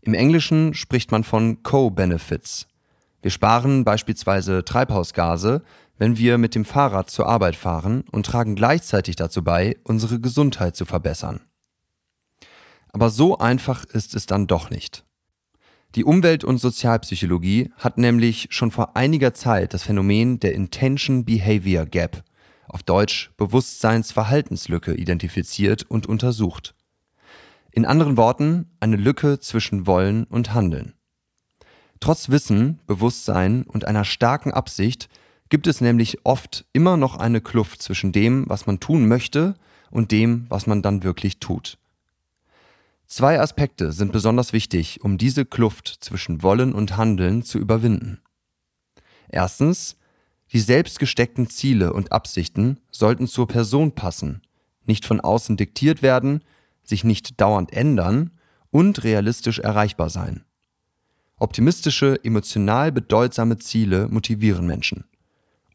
Im 0.00 0.14
Englischen 0.14 0.74
spricht 0.74 1.10
man 1.12 1.24
von 1.24 1.62
Co-Benefits. 1.62 2.66
Wir 3.22 3.30
sparen 3.30 3.84
beispielsweise 3.84 4.64
Treibhausgase, 4.64 5.62
wenn 5.96 6.18
wir 6.18 6.36
mit 6.38 6.54
dem 6.54 6.64
Fahrrad 6.64 7.08
zur 7.08 7.26
Arbeit 7.26 7.56
fahren 7.56 8.04
und 8.10 8.26
tragen 8.26 8.54
gleichzeitig 8.54 9.16
dazu 9.16 9.42
bei, 9.42 9.76
unsere 9.84 10.20
Gesundheit 10.20 10.76
zu 10.76 10.84
verbessern. 10.84 11.40
Aber 12.94 13.10
so 13.10 13.38
einfach 13.38 13.84
ist 13.86 14.14
es 14.14 14.26
dann 14.26 14.46
doch 14.46 14.70
nicht. 14.70 15.04
Die 15.96 16.04
Umwelt- 16.04 16.44
und 16.44 16.58
Sozialpsychologie 16.58 17.72
hat 17.76 17.98
nämlich 17.98 18.46
schon 18.50 18.70
vor 18.70 18.96
einiger 18.96 19.34
Zeit 19.34 19.74
das 19.74 19.82
Phänomen 19.82 20.38
der 20.38 20.54
Intention 20.54 21.24
Behavior 21.24 21.86
Gap, 21.86 22.22
auf 22.68 22.84
Deutsch 22.84 23.32
Bewusstseinsverhaltenslücke, 23.36 24.94
identifiziert 24.94 25.82
und 25.82 26.06
untersucht. 26.06 26.76
In 27.72 27.84
anderen 27.84 28.16
Worten 28.16 28.70
eine 28.78 28.96
Lücke 28.96 29.40
zwischen 29.40 29.88
Wollen 29.88 30.22
und 30.22 30.54
Handeln. 30.54 30.94
Trotz 31.98 32.28
Wissen, 32.28 32.78
Bewusstsein 32.86 33.64
und 33.64 33.86
einer 33.86 34.04
starken 34.04 34.52
Absicht 34.52 35.08
gibt 35.48 35.66
es 35.66 35.80
nämlich 35.80 36.24
oft 36.24 36.64
immer 36.72 36.96
noch 36.96 37.16
eine 37.16 37.40
Kluft 37.40 37.82
zwischen 37.82 38.12
dem, 38.12 38.44
was 38.48 38.66
man 38.66 38.78
tun 38.78 39.08
möchte 39.08 39.54
und 39.90 40.12
dem, 40.12 40.46
was 40.48 40.68
man 40.68 40.80
dann 40.80 41.02
wirklich 41.02 41.40
tut. 41.40 41.76
Zwei 43.06 43.38
Aspekte 43.40 43.92
sind 43.92 44.12
besonders 44.12 44.52
wichtig, 44.52 45.02
um 45.02 45.18
diese 45.18 45.44
Kluft 45.44 45.88
zwischen 46.00 46.42
Wollen 46.42 46.72
und 46.72 46.96
Handeln 46.96 47.42
zu 47.42 47.58
überwinden. 47.58 48.20
Erstens, 49.28 49.96
die 50.52 50.60
selbst 50.60 50.98
gesteckten 50.98 51.48
Ziele 51.48 51.92
und 51.92 52.12
Absichten 52.12 52.80
sollten 52.90 53.26
zur 53.26 53.46
Person 53.46 53.92
passen, 53.94 54.42
nicht 54.86 55.04
von 55.04 55.20
außen 55.20 55.56
diktiert 55.56 56.02
werden, 56.02 56.42
sich 56.82 57.04
nicht 57.04 57.40
dauernd 57.40 57.72
ändern 57.72 58.30
und 58.70 59.04
realistisch 59.04 59.58
erreichbar 59.58 60.10
sein. 60.10 60.44
Optimistische, 61.36 62.22
emotional 62.22 62.92
bedeutsame 62.92 63.58
Ziele 63.58 64.08
motivieren 64.08 64.66
Menschen. 64.66 65.04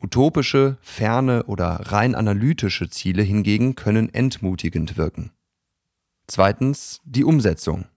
Utopische, 0.01 0.77
ferne 0.81 1.43
oder 1.43 1.67
rein 1.91 2.15
analytische 2.15 2.89
Ziele 2.89 3.21
hingegen 3.21 3.75
können 3.75 4.13
entmutigend 4.13 4.95
wirken. 4.95 5.31
Zweitens 6.31 7.01
die 7.05 7.23
Umsetzung. 7.23 7.87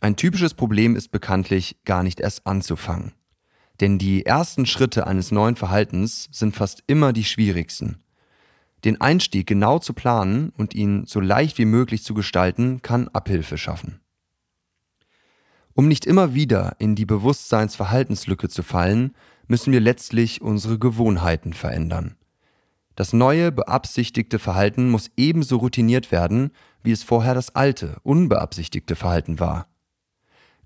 Ein 0.00 0.16
typisches 0.16 0.54
Problem 0.54 0.96
ist 0.96 1.12
bekanntlich 1.12 1.76
gar 1.84 2.02
nicht 2.02 2.18
erst 2.18 2.44
anzufangen. 2.44 3.12
Denn 3.78 3.96
die 3.96 4.26
ersten 4.26 4.66
Schritte 4.66 5.06
eines 5.06 5.30
neuen 5.30 5.54
Verhaltens 5.54 6.28
sind 6.32 6.56
fast 6.56 6.82
immer 6.88 7.12
die 7.12 7.22
schwierigsten. 7.22 8.02
Den 8.84 9.00
Einstieg 9.00 9.46
genau 9.46 9.78
zu 9.78 9.92
planen 9.92 10.50
und 10.56 10.74
ihn 10.74 11.06
so 11.06 11.20
leicht 11.20 11.58
wie 11.58 11.64
möglich 11.64 12.02
zu 12.02 12.12
gestalten, 12.12 12.82
kann 12.82 13.06
Abhilfe 13.06 13.56
schaffen. 13.56 14.00
Um 15.72 15.86
nicht 15.86 16.06
immer 16.06 16.34
wieder 16.34 16.74
in 16.80 16.96
die 16.96 17.06
Bewusstseinsverhaltenslücke 17.06 18.48
zu 18.48 18.64
fallen, 18.64 19.14
müssen 19.46 19.72
wir 19.72 19.80
letztlich 19.80 20.42
unsere 20.42 20.80
Gewohnheiten 20.80 21.52
verändern. 21.52 22.16
Das 22.96 23.12
neue, 23.12 23.52
beabsichtigte 23.52 24.38
Verhalten 24.38 24.88
muss 24.88 25.10
ebenso 25.18 25.58
routiniert 25.58 26.10
werden, 26.10 26.50
wie 26.82 26.92
es 26.92 27.02
vorher 27.02 27.34
das 27.34 27.54
alte, 27.54 27.98
unbeabsichtigte 28.02 28.96
Verhalten 28.96 29.38
war. 29.38 29.68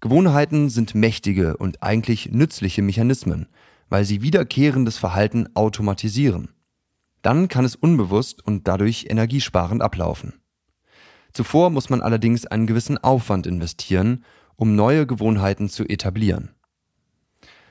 Gewohnheiten 0.01 0.71
sind 0.71 0.95
mächtige 0.95 1.57
und 1.57 1.83
eigentlich 1.83 2.31
nützliche 2.31 2.83
Mechanismen, 2.83 3.49
weil 3.89 4.05
sie 4.05 4.23
wiederkehrendes 4.23 4.97
Verhalten 4.97 5.49
automatisieren. 5.55 6.55
Dann 7.21 7.49
kann 7.49 7.65
es 7.65 7.75
unbewusst 7.75 8.47
und 8.47 8.69
dadurch 8.69 9.07
energiesparend 9.11 9.83
ablaufen. 9.83 10.41
Zuvor 11.33 11.71
muss 11.71 11.91
man 11.91 12.01
allerdings 12.01 12.47
einen 12.47 12.69
gewissen 12.69 12.97
Aufwand 12.97 13.47
investieren, 13.47 14.25
um 14.55 14.77
neue 14.77 15.07
Gewohnheiten 15.07 15.69
zu 15.69 15.85
etablieren. 15.85 16.51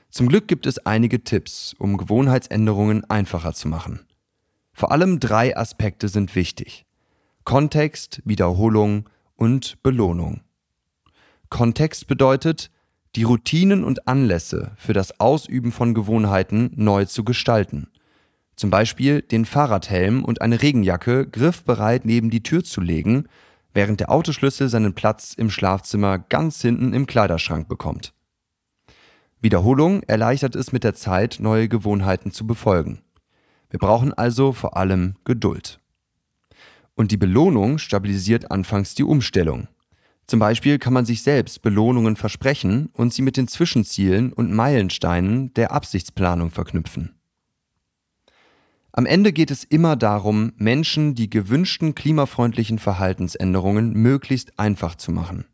Zum 0.10 0.28
Glück 0.28 0.48
gibt 0.48 0.66
es 0.66 0.86
einige 0.86 1.24
Tipps, 1.24 1.76
um 1.80 1.98
Gewohnheitsänderungen 1.98 3.10
einfacher 3.10 3.54
zu 3.54 3.70
machen. 3.70 4.02
Vor 4.80 4.94
allem 4.94 5.20
drei 5.20 5.58
Aspekte 5.58 6.08
sind 6.08 6.38
wichtig. 6.38 6.86
Kontext, 7.44 8.22
Wiederholung 8.24 9.10
und 9.36 9.84
Belohnung. 9.84 10.40
Kontext 11.50 12.08
bedeutet, 12.08 12.72
die 13.18 13.24
Routinen 13.24 13.84
und 13.84 14.08
Anlässe 14.08 14.72
für 14.78 14.94
das 14.94 15.20
Ausüben 15.20 15.74
von 15.74 15.94
Gewohnheiten 15.94 16.72
neu 16.78 17.04
zu 17.04 17.26
gestalten. 17.26 17.90
Zum 18.56 18.70
Beispiel 18.70 19.22
den 19.22 19.44
Fahrradhelm 19.44 20.24
und 20.24 20.42
eine 20.42 20.62
Regenjacke 20.62 21.28
griffbereit 21.28 22.06
neben 22.06 22.30
die 22.30 22.42
Tür 22.42 22.64
zu 22.64 22.80
legen 22.80 23.26
während 23.74 24.00
der 24.00 24.10
Autoschlüssel 24.10 24.70
seinen 24.70 24.96
Platz 24.96 25.34
im 25.34 25.50
Schlafzimmer 25.50 26.20
ganz 26.20 26.62
hinten 26.62 26.94
im 26.94 27.06
Kleiderschrank 27.06 27.68
bekommt. 27.68 28.14
Wiederholung 29.42 30.04
erleichtert 30.04 30.56
es 30.56 30.72
mit 30.72 30.86
der 30.86 30.96
Zeit, 30.96 31.40
neue 31.42 31.68
Gewohnheiten 31.68 32.32
zu 32.32 32.48
befolgen. 32.48 33.02
Wir 33.70 33.80
brauchen 33.80 34.14
also 34.14 34.52
vor 34.52 34.78
allem 34.78 35.16
Geduld. 35.26 35.80
Und 36.96 37.12
die 37.12 37.18
Belohnung 37.18 37.78
stabilisiert 37.78 38.52
anfangs 38.52 38.96
die 38.96 39.04
Umstellung. 39.04 39.68
Zum 40.28 40.40
Beispiel 40.40 40.78
kann 40.78 40.94
man 40.94 41.06
sich 41.06 41.24
selbst 41.24 41.64
Belohnungen 41.64 42.16
versprechen 42.16 42.90
und 42.94 43.14
sie 43.14 43.24
mit 43.24 43.36
den 43.36 43.48
Zwischenzielen 43.48 44.32
und 44.32 44.54
Meilensteinen 44.54 45.54
der 45.56 45.72
Absichtsplanung 45.72 46.52
verknüpfen. 46.52 47.16
Am 48.92 49.06
Ende 49.06 49.34
geht 49.34 49.50
es 49.50 49.64
immer 49.64 49.96
darum, 49.96 50.54
Menschen 50.58 51.16
die 51.16 51.30
gewünschten 51.30 51.96
klimafreundlichen 51.96 52.78
Verhaltensänderungen 52.78 53.94
möglichst 53.94 54.60
einfach 54.60 54.96
zu 54.96 55.12
machen. 55.12 55.46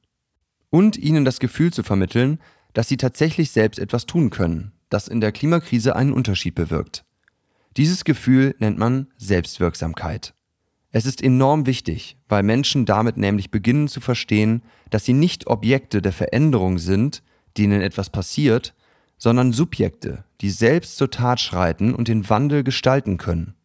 Und 0.69 0.97
ihnen 0.97 1.23
das 1.23 1.39
Gefühl 1.39 1.71
zu 1.71 1.83
vermitteln, 1.83 2.39
dass 2.73 2.89
sie 2.89 2.97
tatsächlich 2.97 3.51
selbst 3.51 3.79
etwas 3.79 4.05
tun 4.05 4.29
können, 4.29 4.73
das 4.89 5.07
in 5.07 5.21
der 5.21 5.31
Klimakrise 5.31 5.95
einen 5.95 6.11
Unterschied 6.11 6.55
bewirkt. 6.55 7.04
Dieses 7.77 8.05
Gefühl 8.05 8.55
nennt 8.59 8.77
man 8.77 9.07
Selbstwirksamkeit. 9.17 10.33
Es 10.91 11.05
ist 11.05 11.21
enorm 11.21 11.65
wichtig, 11.65 12.17
weil 12.29 12.41
Menschen 12.41 12.85
damit 12.85 13.17
nämlich 13.17 13.51
beginnen 13.51 13.89
zu 13.89 13.99
verstehen, 13.99 14.61
dass 14.89 15.03
sie 15.03 15.13
nicht 15.13 15.47
Objekte 15.47 16.01
der 16.01 16.13
Veränderung 16.13 16.77
sind, 16.77 17.21
denen 17.57 17.81
etwas 17.81 18.09
passiert, 18.09 18.73
sondern 19.17 19.51
Subjekte, 19.51 20.23
die 20.39 20.49
selbst 20.49 20.95
zur 20.95 21.11
Tat 21.11 21.41
schreiten 21.41 21.93
und 21.93 22.07
den 22.07 22.29
Wandel 22.29 22.63
gestalten 22.63 23.17
können. 23.17 23.55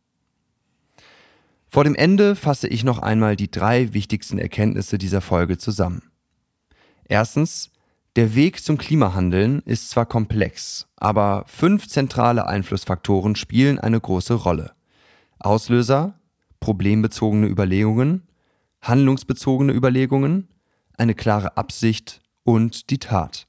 Vor 1.68 1.84
dem 1.84 1.94
Ende 1.94 2.34
fasse 2.34 2.66
ich 2.66 2.82
noch 2.82 2.98
einmal 2.98 3.36
die 3.36 3.50
drei 3.50 3.92
wichtigsten 3.92 4.38
Erkenntnisse 4.38 4.98
dieser 4.98 5.20
Folge 5.20 5.56
zusammen. 5.56 6.02
Erstens, 7.04 7.70
der 8.16 8.34
Weg 8.34 8.62
zum 8.62 8.76
Klimahandeln 8.76 9.60
ist 9.60 9.90
zwar 9.90 10.04
komplex, 10.04 10.88
aber 10.96 11.44
fünf 11.46 11.86
zentrale 11.86 12.46
Einflussfaktoren 12.46 13.36
spielen 13.36 13.78
eine 13.78 14.00
große 14.00 14.34
Rolle. 14.34 14.72
Auslöser, 15.38 16.18
problembezogene 16.58 17.46
Überlegungen, 17.46 18.26
handlungsbezogene 18.82 19.72
Überlegungen, 19.72 20.48
eine 20.98 21.14
klare 21.14 21.56
Absicht 21.56 22.20
und 22.42 22.90
die 22.90 22.98
Tat. 22.98 23.46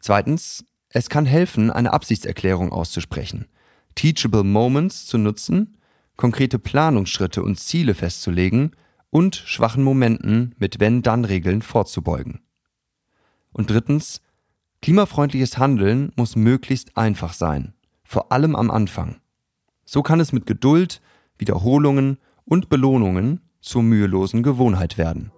Zweitens, 0.00 0.64
es 0.90 1.08
kann 1.08 1.24
helfen, 1.24 1.70
eine 1.70 1.92
Absichtserklärung 1.94 2.72
auszusprechen, 2.72 3.46
Teachable 3.94 4.44
Moments 4.44 5.06
zu 5.06 5.16
nutzen, 5.16 5.78
konkrete 6.16 6.58
Planungsschritte 6.58 7.42
und 7.42 7.58
Ziele 7.58 7.94
festzulegen 7.94 8.76
und 9.08 9.34
schwachen 9.34 9.82
Momenten 9.82 10.54
mit 10.58 10.78
Wenn-Dann-Regeln 10.78 11.62
vorzubeugen. 11.62 12.40
Und 13.52 13.70
drittens, 13.70 14.20
klimafreundliches 14.82 15.58
Handeln 15.58 16.12
muss 16.16 16.36
möglichst 16.36 16.96
einfach 16.96 17.32
sein, 17.32 17.74
vor 18.04 18.32
allem 18.32 18.56
am 18.56 18.70
Anfang. 18.70 19.20
So 19.84 20.02
kann 20.02 20.20
es 20.20 20.32
mit 20.32 20.46
Geduld, 20.46 21.00
Wiederholungen 21.38 22.18
und 22.44 22.68
Belohnungen 22.68 23.40
zur 23.60 23.82
mühelosen 23.82 24.42
Gewohnheit 24.42 24.98
werden. 24.98 25.32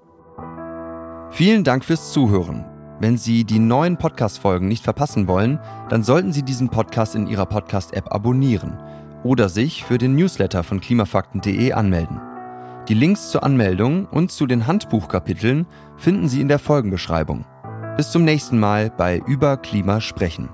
Vielen 1.31 1.64
Dank 1.64 1.85
fürs 1.85 2.12
Zuhören. 2.12 2.66
Wenn 3.01 3.18
Sie 3.18 3.44
die 3.44 3.59
neuen 3.59 3.96
Podcast-Folgen 3.96 4.68
nicht 4.68 4.85
verpassen 4.85 5.27
wollen, 5.27 5.59
dann 5.88 6.05
sollten 6.05 6.33
Sie 6.33 6.42
diesen 6.42 6.68
Podcast 6.68 7.14
in 7.14 7.27
Ihrer 7.27 7.46
Podcast-App 7.46 8.12
abonnieren 8.12 8.79
oder 9.25 9.48
sich 9.48 9.83
für 9.85 9.98
den 9.98 10.14
Newsletter 10.14 10.62
von 10.62 10.81
klimafakten.de 10.81 11.72
anmelden. 11.72 12.20
Die 12.88 12.94
Links 12.94 13.31
zur 13.31 13.44
Anmeldung 13.44 14.07
und 14.07 14.31
zu 14.31 14.46
den 14.46 14.66
Handbuchkapiteln 14.66 15.66
finden 15.96 16.29
Sie 16.29 16.40
in 16.40 16.48
der 16.48 16.59
Folgenbeschreibung. 16.59 17.44
Bis 17.97 18.11
zum 18.11 18.25
nächsten 18.25 18.59
Mal 18.59 18.91
bei 18.91 19.21
Über 19.27 19.59
Klima 19.59 20.01
sprechen. 20.01 20.49